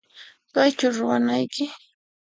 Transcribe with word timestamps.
Kaychu 0.53 0.87
ruwanayki? 0.95 1.65